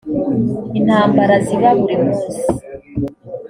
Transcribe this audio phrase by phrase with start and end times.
[0.79, 2.39] intambara ziba burimunsi.